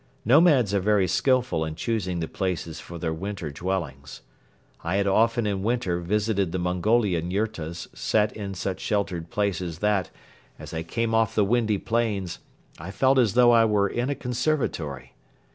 Nomads 0.25 0.73
are 0.73 0.79
very 0.79 1.07
skilful 1.07 1.63
in 1.63 1.75
choosing 1.75 2.21
the 2.21 2.27
places 2.27 2.79
for 2.79 2.97
their 2.97 3.13
winter 3.13 3.51
dwellings. 3.51 4.23
I 4.83 4.95
had 4.95 5.05
often 5.05 5.45
in 5.45 5.61
winter 5.61 5.99
visited 5.99 6.51
the 6.51 6.57
Mongolian 6.57 7.29
yurtas 7.29 7.87
set 7.93 8.31
in 8.35 8.55
such 8.55 8.79
sheltered 8.79 9.29
places 9.29 9.77
that, 9.77 10.09
as 10.57 10.73
I 10.73 10.81
came 10.81 11.13
off 11.13 11.35
the 11.35 11.45
windy 11.45 11.77
plains, 11.77 12.39
I 12.79 12.89
felt 12.89 13.19
as 13.19 13.35
though 13.35 13.51
I 13.51 13.63
were 13.65 13.87
in 13.87 14.09
a 14.09 14.15
conservatory. 14.15 15.13